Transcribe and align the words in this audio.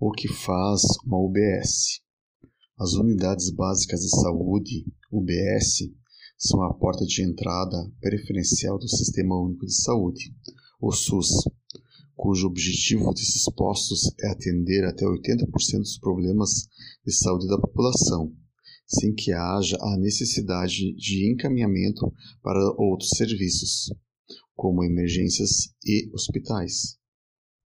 O 0.00 0.10
que 0.10 0.26
faz 0.26 0.82
uma 1.06 1.18
UBS? 1.18 2.00
As 2.76 2.94
Unidades 2.94 3.48
Básicas 3.50 4.00
de 4.00 4.10
Saúde, 4.10 4.84
UBS, 5.10 5.88
são 6.36 6.64
a 6.64 6.74
porta 6.74 7.04
de 7.06 7.22
entrada 7.22 7.76
preferencial 8.00 8.76
do 8.76 8.88
Sistema 8.88 9.40
Único 9.40 9.64
de 9.64 9.72
Saúde, 9.72 10.34
o 10.80 10.90
SUS, 10.90 11.44
cujo 12.16 12.48
objetivo 12.48 13.14
desses 13.14 13.44
postos 13.54 14.10
é 14.20 14.32
atender 14.32 14.84
até 14.84 15.04
80% 15.04 15.78
dos 15.78 15.98
problemas 15.98 16.66
de 17.06 17.14
saúde 17.14 17.46
da 17.46 17.56
população, 17.56 18.34
sem 18.88 19.14
que 19.14 19.32
haja 19.32 19.78
a 19.80 19.96
necessidade 19.96 20.92
de 20.96 21.32
encaminhamento 21.32 22.12
para 22.42 22.58
outros 22.76 23.10
serviços, 23.10 23.94
como 24.56 24.82
emergências 24.82 25.68
e 25.84 26.10
hospitais. 26.12 26.98